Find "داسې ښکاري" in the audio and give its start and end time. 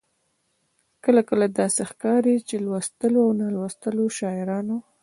1.59-2.35